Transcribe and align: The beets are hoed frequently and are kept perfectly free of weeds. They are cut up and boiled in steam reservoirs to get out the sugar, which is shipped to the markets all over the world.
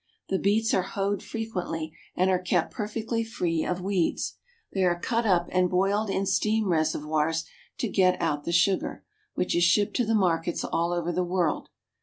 The 0.29 0.39
beets 0.39 0.73
are 0.73 0.81
hoed 0.81 1.21
frequently 1.21 1.93
and 2.15 2.31
are 2.31 2.39
kept 2.41 2.73
perfectly 2.73 3.23
free 3.23 3.63
of 3.63 3.81
weeds. 3.83 4.35
They 4.73 4.83
are 4.83 4.99
cut 4.99 5.27
up 5.27 5.47
and 5.51 5.69
boiled 5.69 6.09
in 6.09 6.25
steam 6.25 6.69
reservoirs 6.69 7.45
to 7.77 7.87
get 7.87 8.19
out 8.19 8.43
the 8.43 8.51
sugar, 8.51 9.05
which 9.35 9.55
is 9.55 9.63
shipped 9.63 9.95
to 9.97 10.05
the 10.07 10.15
markets 10.15 10.63
all 10.63 10.91
over 10.91 11.11
the 11.11 11.23
world. 11.23 11.69